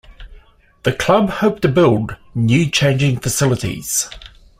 [0.81, 4.09] The club hope to build new changing facilities.